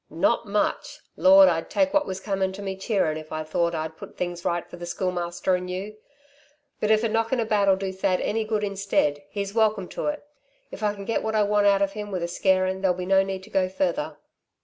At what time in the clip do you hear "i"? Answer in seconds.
3.31-3.43, 10.81-10.95, 11.35-11.43